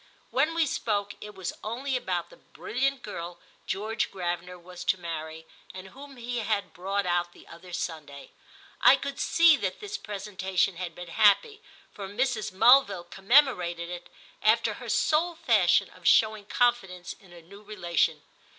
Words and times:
When 0.31 0.55
we 0.55 0.65
spoke 0.65 1.13
it 1.23 1.35
was 1.35 1.53
only 1.63 1.95
about 1.95 2.31
the 2.31 2.37
brilliant 2.37 3.03
girl 3.03 3.37
George 3.67 4.09
Gravener 4.09 4.57
was 4.57 4.83
to 4.85 4.97
marry 4.97 5.45
and 5.75 5.89
whom 5.89 6.17
he 6.17 6.39
had 6.39 6.73
brought 6.73 7.05
out 7.05 7.33
the 7.33 7.47
other 7.47 7.71
Sunday. 7.71 8.31
I 8.81 8.95
could 8.95 9.19
see 9.19 9.55
that 9.57 9.79
this 9.79 9.99
presentation 9.99 10.77
had 10.77 10.95
been 10.95 11.09
happy, 11.09 11.61
for 11.93 12.07
Mrs. 12.07 12.51
Mulville 12.51 13.03
commemorated 13.11 13.91
it 13.91 14.09
after 14.41 14.73
her 14.73 14.89
sole 14.89 15.35
fashion 15.35 15.87
of 15.91 16.07
showing 16.07 16.45
confidence 16.47 17.13
in 17.13 17.31
a 17.31 17.43
new 17.43 17.61
relation. 17.61 18.23